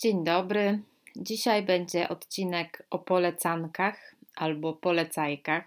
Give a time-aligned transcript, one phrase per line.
[0.00, 0.78] Dzień dobry.
[1.16, 5.64] Dzisiaj będzie odcinek o polecankach albo polecajkach.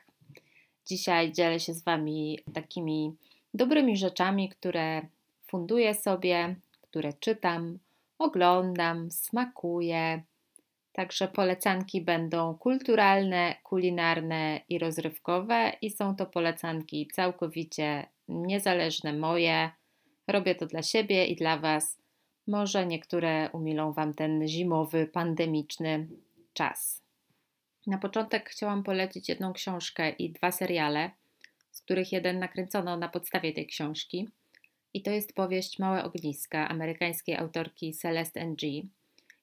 [0.86, 3.16] Dzisiaj dzielę się z Wami takimi
[3.54, 5.02] dobrymi rzeczami, które
[5.48, 7.80] funduję sobie, które czytam,
[8.20, 10.22] oglądam, smakuję.
[10.94, 19.72] Także polecanki będą kulturalne, kulinarne i rozrywkowe, i są to polecanki całkowicie niezależne moje.
[20.28, 22.01] Robię to dla siebie i dla Was
[22.48, 26.08] może niektóre umilą Wam ten zimowy, pandemiczny
[26.54, 27.02] czas.
[27.88, 31.12] Na początek chciałam polecić jedną książkę i dwa seriale,
[31.72, 34.30] z których jeden nakręcono na podstawie tej książki.
[34.94, 38.62] I to jest powieść Małe Ogniska amerykańskiej autorki Celeste Ng.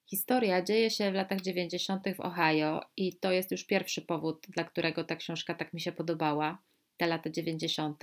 [0.06, 2.02] Historia dzieje się w latach 90.
[2.16, 5.92] w Ohio i to jest już pierwszy powód, dla którego ta książka tak mi się
[5.92, 6.58] podobała,
[6.96, 8.02] te lata 90.,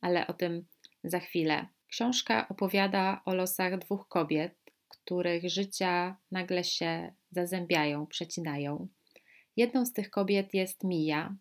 [0.00, 0.64] ale o tym
[1.04, 1.66] za chwilę.
[1.90, 4.54] Książka opowiada o losach dwóch kobiet,
[4.88, 8.88] których życia nagle się zazębiają, przecinają.
[9.56, 11.34] Jedną z tych kobiet jest Mia,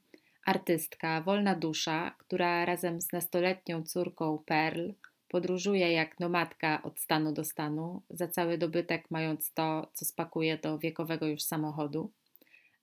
[0.46, 4.90] artystka, wolna dusza, która razem z nastoletnią córką Pearl
[5.28, 10.78] podróżuje jak nomadka od stanu do stanu, za cały dobytek mając to, co spakuje do
[10.80, 12.12] wiekowego już samochodu.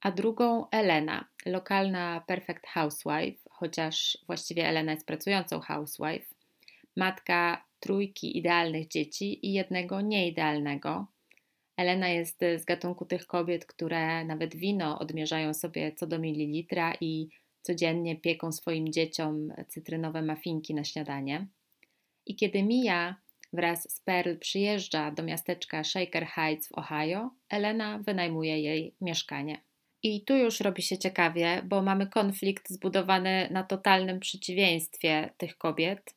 [0.01, 6.36] A drugą Elena, lokalna perfect housewife, chociaż właściwie Elena jest pracującą housewife,
[6.97, 11.06] matka trójki idealnych dzieci i jednego nieidealnego.
[11.77, 17.28] Elena jest z gatunku tych kobiet, które nawet wino odmierzają sobie co do mililitra i
[17.62, 21.47] codziennie pieką swoim dzieciom cytrynowe mafinki na śniadanie.
[22.27, 23.17] I kiedy Mia
[23.52, 29.61] wraz z Pearl przyjeżdża do miasteczka Shaker Heights w Ohio, Elena wynajmuje jej mieszkanie.
[30.02, 36.14] I tu już robi się ciekawie, bo mamy konflikt zbudowany na totalnym przeciwieństwie tych kobiet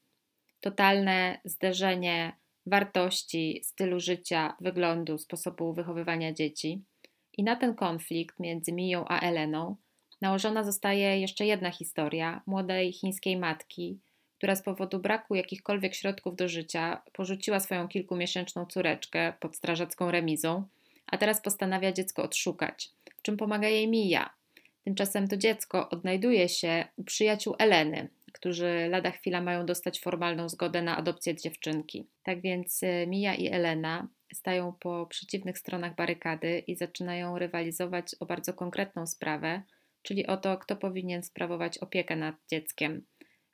[0.61, 2.33] totalne zderzenie
[2.65, 6.81] wartości, stylu życia, wyglądu, sposobu wychowywania dzieci.
[7.37, 9.75] I na ten konflikt między Miją a Eleną
[10.21, 13.99] nałożona zostaje jeszcze jedna historia młodej chińskiej matki,
[14.37, 20.63] która z powodu braku jakichkolwiek środków do życia porzuciła swoją kilkumiesięczną córeczkę pod strażacką remizą,
[21.07, 24.29] a teraz postanawia dziecko odszukać, w czym pomaga jej Mija.
[24.83, 30.81] Tymczasem to dziecko odnajduje się u przyjaciół Eleny, którzy lada chwila mają dostać formalną zgodę
[30.81, 32.07] na adopcję dziewczynki.
[32.23, 38.25] Tak więc y, Mia i Elena stają po przeciwnych stronach barykady i zaczynają rywalizować o
[38.25, 39.61] bardzo konkretną sprawę,
[40.01, 43.05] czyli o to, kto powinien sprawować opiekę nad dzieckiem.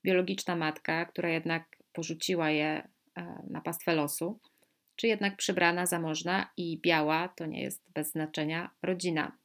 [0.03, 2.87] Biologiczna matka, która jednak porzuciła je
[3.17, 4.39] e, na pastwę losu,
[4.95, 9.37] czy jednak przybrana, zamożna i biała, to nie jest bez znaczenia, rodzina.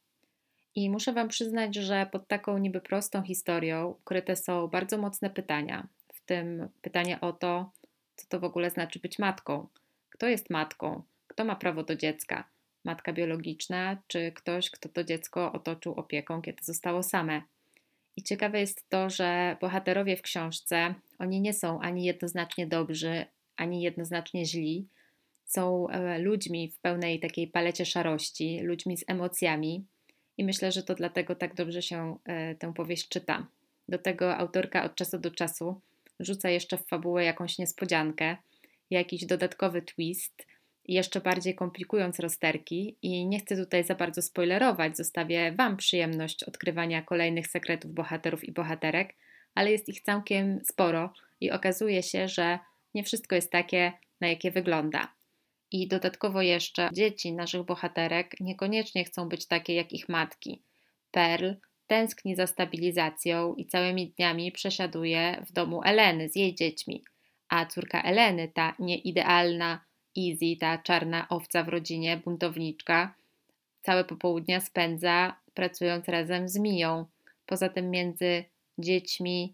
[0.75, 5.87] I muszę Wam przyznać, że pod taką niby prostą historią ukryte są bardzo mocne pytania,
[6.13, 7.71] w tym pytanie o to,
[8.15, 9.67] co to w ogóle znaczy być matką.
[10.09, 11.03] Kto jest matką?
[11.27, 12.43] Kto ma prawo do dziecka?
[12.83, 17.41] Matka biologiczna, czy ktoś, kto to dziecko otoczył opieką, kiedy zostało same?
[18.15, 23.25] I ciekawe jest to, że bohaterowie w książce, oni nie są ani jednoznacznie dobrzy,
[23.57, 24.87] ani jednoznacznie źli.
[25.45, 29.85] Są e, ludźmi w pełnej takiej palecie szarości, ludźmi z emocjami,
[30.41, 33.47] i myślę, że to dlatego tak dobrze się e, tę powieść czyta.
[33.89, 35.81] Do tego autorka od czasu do czasu
[36.19, 38.37] rzuca jeszcze w fabułę jakąś niespodziankę,
[38.89, 40.47] jakiś dodatkowy twist,
[40.87, 42.95] jeszcze bardziej komplikując rozterki.
[43.01, 48.51] I nie chcę tutaj za bardzo spoilerować, zostawię Wam przyjemność odkrywania kolejnych sekretów bohaterów i
[48.51, 49.13] bohaterek,
[49.55, 52.59] ale jest ich całkiem sporo i okazuje się, że
[52.93, 55.13] nie wszystko jest takie, na jakie wygląda.
[55.71, 60.61] I dodatkowo jeszcze dzieci naszych bohaterek niekoniecznie chcą być takie jak ich matki.
[61.11, 61.51] Pearl
[61.87, 67.03] tęskni za stabilizacją i całymi dniami przesiaduje w domu Eleny z jej dziećmi,
[67.49, 69.85] a córka Eleny, ta nieidealna
[70.17, 73.15] Easy, ta czarna owca w rodzinie, buntowniczka,
[73.81, 77.05] całe popołudnia spędza pracując razem z Miją.
[77.45, 78.43] Poza tym między
[78.77, 79.53] dziećmi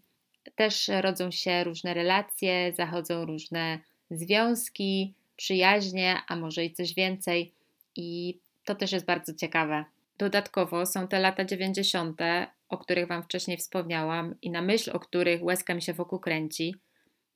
[0.54, 3.78] też rodzą się różne relacje, zachodzą różne
[4.10, 7.52] związki, przyjaźnie, a może i coś więcej.
[7.96, 9.84] I to też jest bardzo ciekawe.
[10.18, 12.20] Dodatkowo są te lata 90.,
[12.68, 16.74] o których Wam wcześniej wspomniałam i na myśl o których łezka mi się wokół kręci,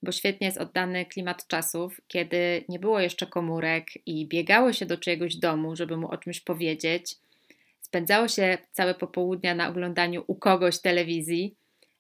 [0.03, 4.99] bo świetnie jest oddany klimat czasów, kiedy nie było jeszcze komórek i biegało się do
[4.99, 7.17] czyjegoś domu, żeby mu o czymś powiedzieć.
[7.81, 11.55] Spędzało się całe popołudnia na oglądaniu u kogoś telewizji,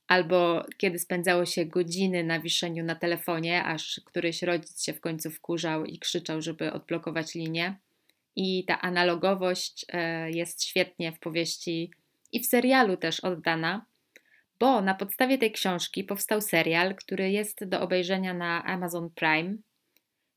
[0.08, 5.30] albo kiedy spędzało się godziny na wiszeniu na telefonie, aż któryś rodzic się w końcu
[5.30, 7.76] wkurzał i krzyczał, żeby odblokować linię.
[8.36, 11.90] I ta analogowość e, jest świetnie w powieści
[12.32, 13.86] i w serialu też oddana,
[14.60, 19.56] bo na podstawie tej książki powstał serial, który jest do obejrzenia na Amazon Prime.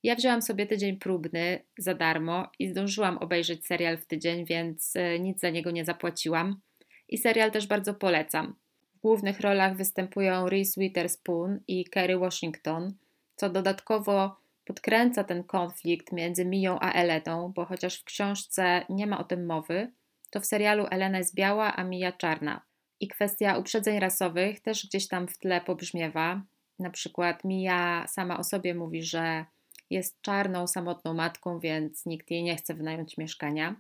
[0.04, 5.20] Ja wzięłam sobie tydzień próbny za darmo i zdążyłam obejrzeć serial w tydzień, więc e,
[5.20, 6.62] nic za niego nie zapłaciłam.
[7.10, 8.56] I serial też bardzo polecam.
[9.06, 12.94] Głównych rolach występują Reese Witherspoon i Kerry Washington,
[13.36, 19.20] co dodatkowo podkręca ten konflikt między Miją a Eletą, bo chociaż w książce nie ma
[19.20, 19.92] o tym mowy,
[20.32, 22.62] to w serialu Elena jest biała, a Mija czarna.
[23.00, 26.42] I kwestia uprzedzeń rasowych też gdzieś tam w tle pobrzmiewa.
[26.80, 29.46] Na przykład Mija sama o sobie mówi, że
[29.90, 33.76] jest czarną, samotną matką, więc nikt jej nie chce wynająć mieszkania.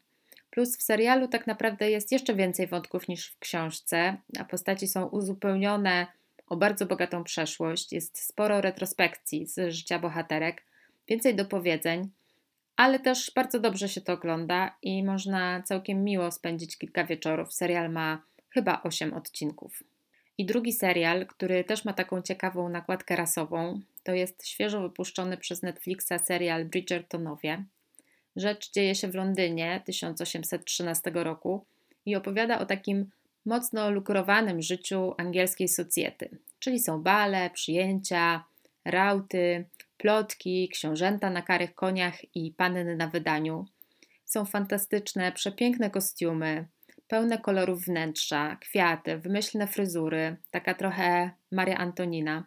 [0.55, 5.05] Plus w serialu tak naprawdę jest jeszcze więcej wątków niż w książce, a postaci są
[5.05, 6.07] uzupełnione
[6.47, 10.63] o bardzo bogatą przeszłość, jest sporo retrospekcji z życia bohaterek,
[11.07, 12.09] więcej dopowiedzeń,
[12.75, 17.53] ale też bardzo dobrze się to ogląda i można całkiem miło spędzić kilka wieczorów.
[17.53, 19.83] Serial ma chyba 8 odcinków.
[20.37, 25.61] I drugi serial, który też ma taką ciekawą nakładkę rasową, to jest świeżo wypuszczony przez
[25.61, 27.65] Netflixa serial Bridgertonowie.
[28.35, 31.65] Rzecz dzieje się w Londynie 1813 roku
[32.05, 33.09] i opowiada o takim
[33.45, 38.43] mocno lukrowanym życiu angielskiej socjety, czyli są bale, przyjęcia,
[38.85, 39.65] rauty,
[39.97, 43.65] plotki, książęta na karych koniach i panny na wydaniu.
[44.25, 46.67] Są fantastyczne, przepiękne kostiumy,
[47.07, 52.43] pełne kolorów wnętrza, kwiaty, wymyślne fryzury, taka trochę Maria Antonina.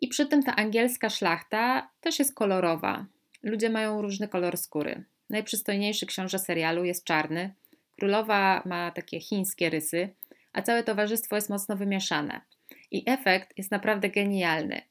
[0.00, 3.06] I przy tym ta angielska szlachta też jest kolorowa.
[3.42, 5.04] Ludzie mają różny kolor skóry.
[5.30, 7.54] Najprzystojniejszy książę serialu jest czarny,
[7.98, 10.08] królowa ma takie chińskie rysy,
[10.52, 12.40] a całe towarzystwo jest mocno wymieszane.
[12.90, 14.82] I efekt jest naprawdę genialny.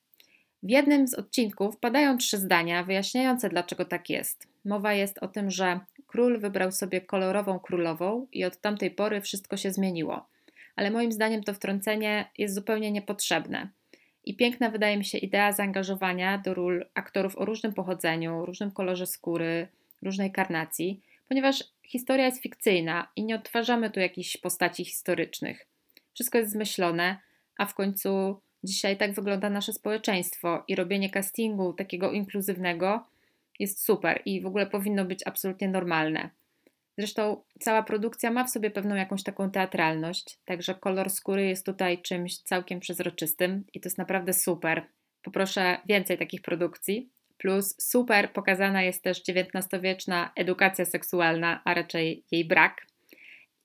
[0.63, 4.47] W jednym z odcinków padają trzy zdania wyjaśniające, dlaczego tak jest.
[4.65, 9.57] Mowa jest o tym, że król wybrał sobie kolorową królową i od tamtej pory wszystko
[9.57, 10.27] się zmieniło.
[10.75, 13.69] Ale moim zdaniem to wtrącenie jest zupełnie niepotrzebne.
[14.27, 19.05] I piękna wydaje mi się idea zaangażowania do ról aktorów o różnym pochodzeniu, różnym kolorze
[19.05, 19.67] skóry,
[20.01, 25.67] różnej karnacji, ponieważ historia jest fikcyjna i nie odtwarzamy tu jakichś postaci historycznych.
[26.13, 27.17] Wszystko jest zmyślone,
[27.57, 33.05] a w końcu dzisiaj tak wygląda nasze społeczeństwo i robienie castingu takiego inkluzywnego
[33.59, 36.29] jest super i w ogóle powinno być absolutnie normalne.
[36.97, 42.01] Zresztą cała produkcja ma w sobie pewną jakąś taką teatralność, także kolor skóry jest tutaj
[42.01, 44.85] czymś całkiem przezroczystym i to jest naprawdę super.
[45.23, 47.09] Poproszę więcej takich produkcji.
[47.37, 52.85] Plus super pokazana jest też XIX-wieczna edukacja seksualna, a raczej jej brak.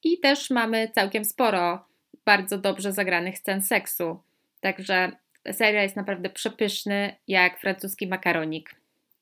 [0.05, 1.85] I też mamy całkiem sporo
[2.25, 4.23] bardzo dobrze zagranych scen seksu.
[4.61, 5.13] Także
[5.53, 8.75] serial jest naprawdę przepyszny, jak francuski makaronik.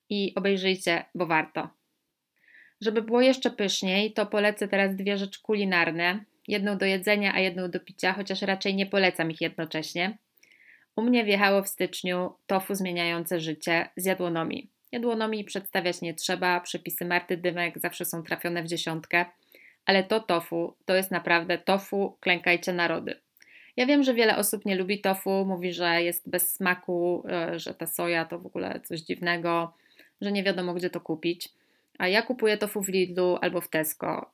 [0.09, 1.80] I obejrzyjcie, bo warto.
[2.81, 6.25] Żeby było jeszcze pyszniej, to polecę teraz dwie rzeczy kulinarne.
[6.49, 10.19] Jedną do jedzenia, a jedną do picia, chociaż raczej nie polecam ich jednocześnie.
[10.97, 14.71] U mnie wjechało w styczniu tofu zmieniające życie z jadłonomii.
[14.93, 19.25] Jadłonomii przedstawiać nie trzeba, przepisy Marty Dymek zawsze są trafione w dziesiątkę,
[19.87, 23.21] ale to tofu to jest naprawdę tofu, klękajcie narody.
[23.77, 27.75] Ja wiem, że wiele osób nie lubi tofu, mówi, że jest bez smaku, e, że
[27.75, 29.75] ta soja to w ogóle coś dziwnego,
[30.21, 31.49] że nie wiadomo gdzie to kupić.
[32.01, 34.31] A ja kupuję tofu w Lidlu albo w Tesco,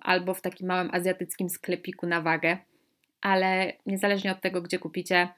[0.00, 2.58] albo w takim małym azjatyckim sklepiku na wagę,
[3.20, 5.28] ale niezależnie od tego, gdzie kupicie,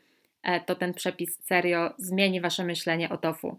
[0.43, 3.59] e, to ten przepis serio zmieni Wasze myślenie o tofu.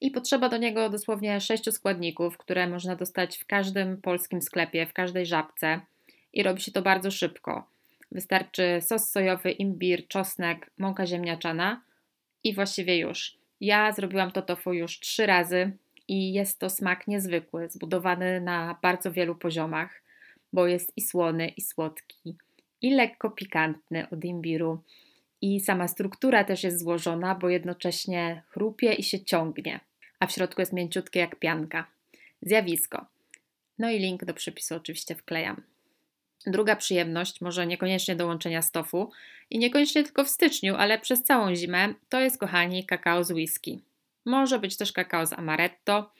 [0.00, 4.92] I potrzeba do niego dosłownie sześciu składników, które można dostać w każdym polskim sklepie, w
[4.92, 5.80] każdej żabce
[6.32, 7.66] i robi się to bardzo szybko.
[8.12, 11.82] Wystarczy sos sojowy, imbir, czosnek, mąka ziemniaczana
[12.44, 13.36] i właściwie już.
[13.60, 15.72] Ja zrobiłam to tofu już trzy razy
[16.08, 20.02] i jest to smak niezwykły, zbudowany na bardzo wielu poziomach,
[20.52, 22.36] bo jest i słony, i słodki,
[22.82, 24.82] i lekko pikantny od imbiru.
[25.40, 29.80] I sama struktura też jest złożona, bo jednocześnie chrupie i się ciągnie,
[30.20, 31.86] a w środku jest mięciutkie jak pianka.
[32.42, 33.06] Zjawisko.
[33.78, 35.62] No i link do przepisu oczywiście wklejam.
[36.46, 39.10] Druga przyjemność, może niekoniecznie do łączenia stofu
[39.50, 43.80] i niekoniecznie tylko w styczniu, ale przez całą zimę, to jest, kochani, kakao z whisky.
[44.26, 46.12] Może być też kakao z amaretto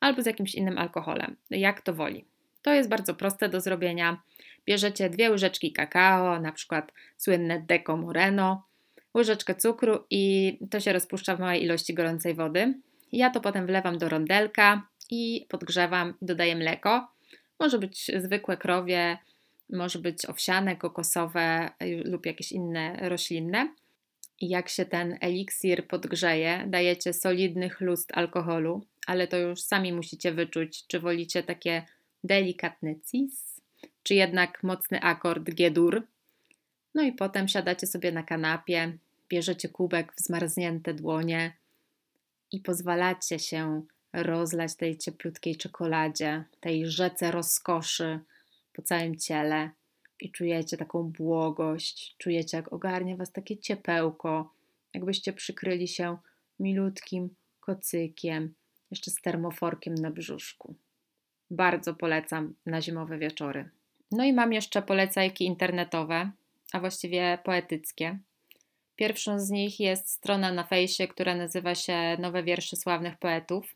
[0.00, 2.24] albo z jakimś innym alkoholem, jak to woli.
[2.62, 4.22] To jest bardzo proste do zrobienia.
[4.66, 8.66] Bierzecie dwie łyżeczki kakao, na przykład słynne Deco Moreno,
[9.14, 12.74] łyżeczkę cukru i to się rozpuszcza w małej ilości gorącej wody.
[13.12, 17.08] Ja to potem wlewam do rondelka i podgrzewam, dodaję mleko.
[17.60, 19.18] Może być zwykłe krowie,
[19.72, 23.74] może być owsiane, kokosowe y, lub jakieś inne roślinne.
[24.40, 30.86] Jak się ten eliksir podgrzeje, dajecie solidny chlust alkoholu, ale to już sami musicie wyczuć,
[30.86, 31.86] czy wolicie takie
[32.24, 33.60] delikatne cis,
[34.02, 36.02] czy jednak mocny akord G-dur.
[36.94, 38.98] No i potem siadacie sobie na kanapie,
[39.28, 41.52] bierzecie kubek w zmarznięte dłonie
[42.52, 48.20] i pozwalacie się rozlać tej cieplutkiej czekoladzie, tej rzece rozkoszy
[48.72, 49.70] po całym ciele
[50.20, 54.52] i czujecie taką błogość, czujecie jak ogarnia Was takie ciepełko,
[54.94, 56.16] jakbyście przykryli się
[56.60, 58.54] milutkim kocykiem,
[58.90, 60.74] jeszcze z termoforkiem na brzuszku.
[61.50, 63.70] Bardzo polecam na zimowe wieczory.
[64.10, 66.30] No i mam jeszcze polecajki internetowe,
[66.72, 68.18] a właściwie poetyckie.
[68.96, 73.74] Pierwszą z nich jest strona na fejsie, która nazywa się Nowe wiersze sławnych poetów.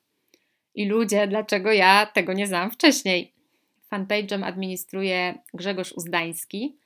[0.75, 3.38] I ludzie, dlaczego ja tego nie znałam wcześniej?
[3.93, 6.77] Fanpage'em administruje Grzegorz Uzdański.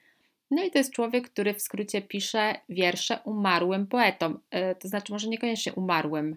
[0.50, 4.40] No i to jest człowiek, który w skrócie pisze wiersze umarłym poetom.
[4.52, 6.36] Yy, to znaczy, może niekoniecznie umarłym.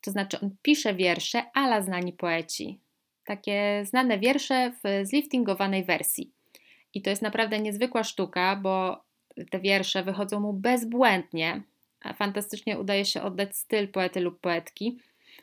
[0.00, 2.78] To znaczy, on pisze wiersze ala znani poeci.
[3.24, 6.30] Takie znane wiersze w zliftingowanej wersji.
[6.94, 9.04] I to jest naprawdę niezwykła sztuka, bo
[9.50, 11.62] te wiersze wychodzą mu bezbłędnie.
[12.14, 14.98] Fantastycznie udaje się oddać styl poety lub poetki,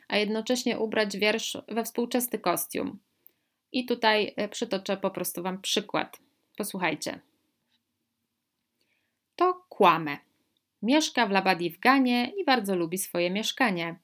[0.08, 2.98] a jednocześnie ubrać wiersz we współczesny kostium.
[3.72, 6.18] I tutaj e, przytoczę po prostu Wam przykład.
[6.56, 7.20] Posłuchajcie.
[9.36, 10.18] To kłamę.
[10.82, 13.96] Mieszka w Labadivganie i bardzo lubi swoje mieszkanie.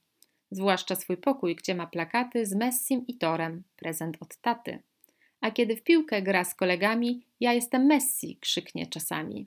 [0.50, 4.82] Zwłaszcza swój pokój, gdzie ma plakaty z Messim i Torem, prezent od taty.
[5.40, 9.46] A kiedy w piłkę gra z kolegami, ja jestem Messi, krzyknie czasami.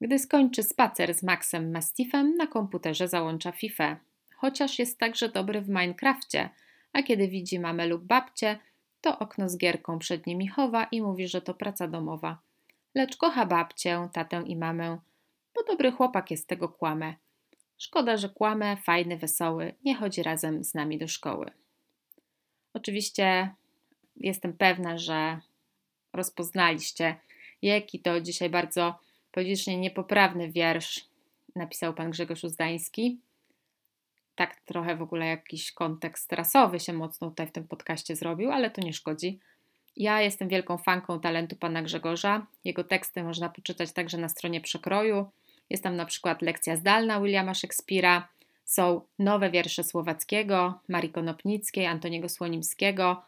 [0.00, 3.96] Gdy skończy spacer z Maxem Mastiffem, na komputerze załącza FIFA.
[4.36, 6.50] Chociaż jest także dobry w Minecrafcie,
[6.92, 8.58] a kiedy widzi mamę lub babcię,
[9.00, 12.38] to okno z gierką przed nimi chowa i mówi, że to praca domowa.
[12.94, 14.98] Lecz kocha babcię, tatę i mamę,
[15.54, 17.14] bo dobry chłopak jest tego kłamę.
[17.78, 21.50] Szkoda, że kłamę, fajny, wesoły, nie chodzi razem z nami do szkoły.
[22.74, 23.54] Oczywiście
[24.16, 25.40] jestem pewna, że
[26.12, 27.16] rozpoznaliście,
[27.62, 28.98] jaki to dzisiaj bardzo
[29.32, 31.04] politycznie niepoprawny wiersz
[31.56, 33.20] napisał pan Grzegorz Uzdański.
[34.40, 38.70] Tak trochę w ogóle jakiś kontekst rasowy się mocno tutaj w tym podcaście zrobił, ale
[38.70, 39.40] to nie szkodzi.
[39.96, 42.46] Ja jestem wielką fanką talentu pana Grzegorza.
[42.64, 45.30] Jego teksty można poczytać także na stronie Przekroju.
[45.70, 48.28] Jest tam na przykład lekcja zdalna Williama Szekspira,
[48.64, 53.22] są nowe wiersze Słowackiego, Marii Konopnickiej, Antoniego Słonimskiego.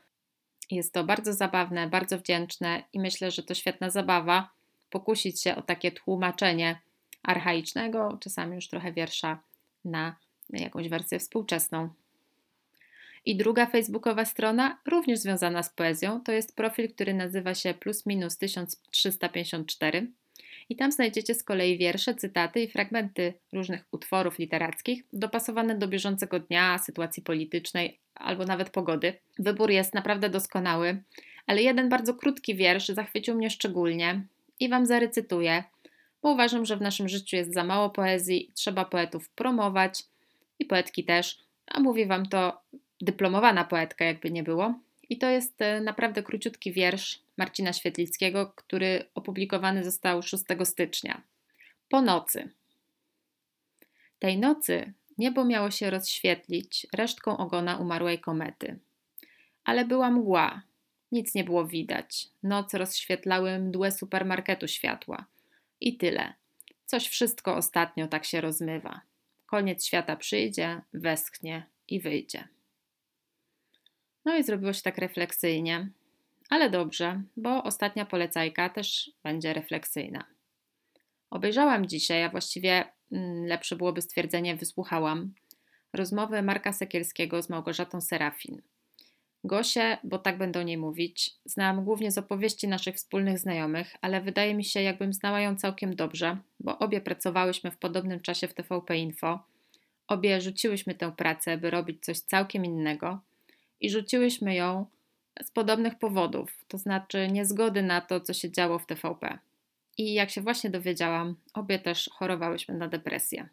[0.70, 4.50] Jest to bardzo zabawne, bardzo wdzięczne i myślę, że to świetna zabawa
[4.90, 6.80] pokusić się o takie tłumaczenie
[7.22, 9.38] archaicznego, czasami już trochę wiersza
[9.84, 10.16] na
[10.60, 11.88] jakąś wersję współczesną.
[13.24, 18.06] I druga facebookowa strona, również związana z poezją, to jest profil, który nazywa się plus
[18.06, 20.06] minus 1354.
[20.68, 26.40] I tam znajdziecie z kolei wiersze, cytaty i fragmenty różnych utworów literackich, dopasowane do bieżącego
[26.40, 29.14] dnia, sytuacji politycznej albo nawet pogody.
[29.38, 31.02] Wybór jest naprawdę doskonały,
[31.46, 34.26] ale jeden bardzo krótki wiersz zachwycił mnie szczególnie
[34.60, 35.64] i Wam zarecytuję,
[36.22, 40.04] bo uważam, że w naszym życiu jest za mało poezji trzeba poetów promować
[40.62, 42.62] i poetki też, a mówi Wam to
[43.00, 44.74] dyplomowana poetka, jakby nie było.
[45.08, 51.22] I to jest e, naprawdę króciutki wiersz Marcina Świetlickiego, który opublikowany został 6 stycznia.
[51.88, 52.50] Po nocy.
[54.18, 58.78] Tej nocy niebo miało się rozświetlić resztką ogona umarłej komety.
[59.64, 60.62] Ale była mgła,
[61.12, 62.28] nic nie było widać.
[62.42, 65.26] Noc rozświetlały mdłe supermarketu światła.
[65.80, 66.34] I tyle.
[66.86, 69.00] Coś wszystko ostatnio tak się rozmywa.
[69.52, 72.48] Koniec świata przyjdzie, westchnie i wyjdzie.
[74.24, 75.88] No i zrobiło się tak refleksyjnie,
[76.50, 80.24] ale dobrze, bo ostatnia polecajka też będzie refleksyjna.
[81.30, 85.34] Obejrzałam dzisiaj, a właściwie mm, lepsze byłoby stwierdzenie wysłuchałam,
[85.92, 88.62] rozmowę Marka Sekielskiego z Małgorzatą Serafin.
[89.44, 94.20] Gosię, bo tak będę o niej mówić, znałam głównie z opowieści naszych wspólnych znajomych, ale
[94.20, 98.54] wydaje mi się, jakbym znała ją całkiem dobrze, bo obie pracowałyśmy w podobnym czasie w
[98.54, 99.44] TVP Info.
[100.08, 103.20] Obie rzuciłyśmy tę pracę, by robić coś całkiem innego
[103.80, 104.86] i rzuciłyśmy ją
[105.42, 109.38] z podobnych powodów, to znaczy niezgody na to, co się działo w TVP.
[109.98, 113.48] I jak się właśnie dowiedziałam, obie też chorowałyśmy na depresję.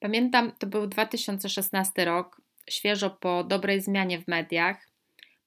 [0.00, 4.87] Pamiętam, to był 2016 rok, świeżo po dobrej zmianie w mediach,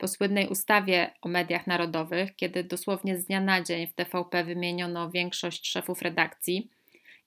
[0.01, 5.12] po słynnej ustawie o mediach narodowych, kiedy dosłownie z dnia na dzień w TVP wymieniono
[5.12, 6.70] większość szefów redakcji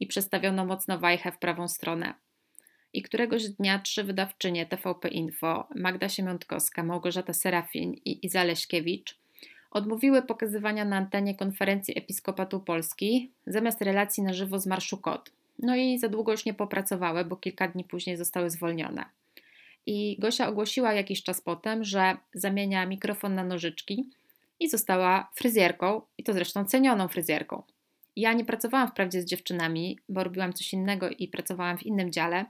[0.00, 2.14] i przestawiono mocno wajchę w prawą stronę.
[2.92, 9.18] I któregoś dnia trzy wydawczynie TVP Info, Magda Siemiątkowska, Małgorzata Serafin i Iza Leśkiewicz,
[9.70, 15.30] odmówiły pokazywania na antenie konferencji Episkopatu Polski zamiast relacji na żywo z Marszu Kot.
[15.58, 19.04] No i za długo już nie popracowały, bo kilka dni później zostały zwolnione.
[19.86, 24.10] I Gosia ogłosiła jakiś czas potem, że zamienia mikrofon na nożyczki
[24.60, 27.62] i została fryzjerką, i to zresztą cenioną fryzjerką.
[28.16, 32.44] Ja nie pracowałam wprawdzie z dziewczynami, bo robiłam coś innego i pracowałam w innym dziale,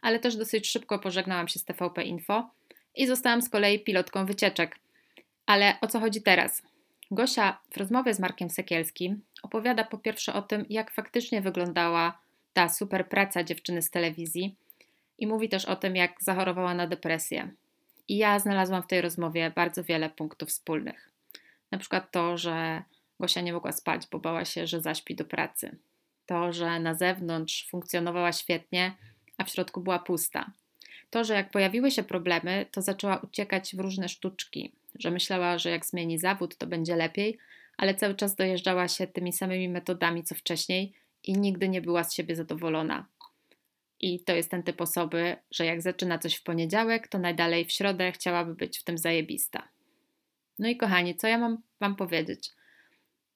[0.00, 2.50] ale też dosyć szybko pożegnałam się z TVP Info
[2.94, 4.78] i zostałam z kolei pilotką wycieczek.
[5.46, 6.62] Ale o co chodzi teraz?
[7.10, 12.18] Gosia w rozmowie z Markiem Sekielskim opowiada po pierwsze o tym, jak faktycznie wyglądała
[12.52, 14.56] ta super praca dziewczyny z telewizji
[15.18, 17.50] i mówi też o tym, jak zachorowała na depresję.
[18.08, 21.10] I ja znalazłam w tej rozmowie bardzo wiele punktów wspólnych.
[21.70, 22.82] Na przykład to, że
[23.20, 25.76] Gosia nie mogła spać, bo bała się, że zaśpi do pracy.
[26.26, 28.94] To, że na zewnątrz funkcjonowała świetnie,
[29.38, 30.50] a w środku była pusta.
[31.10, 35.70] To, że jak pojawiły się problemy, to zaczęła uciekać w różne sztuczki, że myślała, że
[35.70, 37.38] jak zmieni zawód, to będzie lepiej,
[37.76, 40.92] ale cały czas dojeżdżała się tymi samymi metodami co wcześniej
[41.24, 43.06] i nigdy nie była z siebie zadowolona.
[44.00, 47.72] I to jest ten typ osoby, że jak zaczyna coś w poniedziałek, to najdalej w
[47.72, 49.68] środę chciałaby być w tym zajebista.
[50.58, 52.50] No i kochani, co ja mam Wam powiedzieć?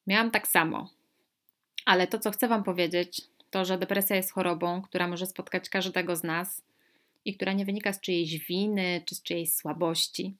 [0.07, 0.89] Miałam tak samo,
[1.85, 6.15] ale to, co chcę Wam powiedzieć, to, że depresja jest chorobą, która może spotkać każdego
[6.15, 6.63] z nas
[7.25, 10.35] i która nie wynika z czyjejś winy czy z czyjejś słabości.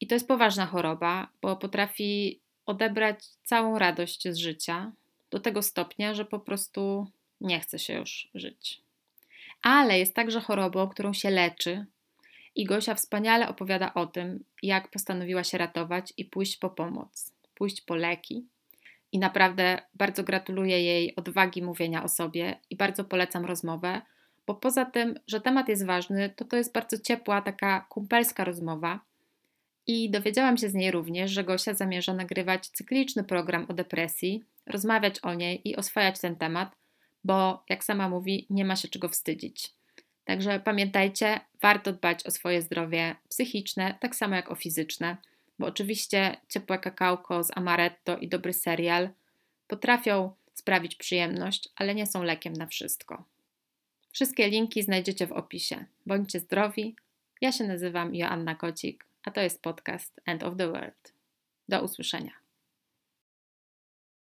[0.00, 4.92] I to jest poważna choroba, bo potrafi odebrać całą radość z życia
[5.30, 7.06] do tego stopnia, że po prostu
[7.40, 8.83] nie chce się już żyć.
[9.64, 11.86] Ale jest także chorobą, którą się leczy.
[12.54, 17.80] I Gosia wspaniale opowiada o tym, jak postanowiła się ratować i pójść po pomoc, pójść
[17.80, 18.46] po leki.
[19.12, 24.02] I naprawdę bardzo gratuluję jej odwagi mówienia o sobie i bardzo polecam rozmowę,
[24.46, 29.00] bo poza tym, że temat jest ważny, to to jest bardzo ciepła, taka kumpelska rozmowa
[29.86, 35.18] i dowiedziałam się z niej również, że Gosia zamierza nagrywać cykliczny program o depresji, rozmawiać
[35.18, 36.76] o niej i oswajać ten temat,
[37.24, 39.72] bo jak sama mówi, nie ma się czego wstydzić.
[40.24, 45.16] Także pamiętajcie, warto dbać o swoje zdrowie psychiczne, tak samo jak o fizyczne,
[45.58, 49.08] bo oczywiście ciepłe kakałko z amaretto i dobry serial
[49.66, 53.24] potrafią sprawić przyjemność, ale nie są lekiem na wszystko.
[54.12, 55.84] Wszystkie linki znajdziecie w opisie.
[56.06, 56.96] Bądźcie zdrowi.
[57.40, 61.12] Ja się nazywam Joanna Kocik a to jest podcast End of the World.
[61.68, 62.43] Do usłyszenia.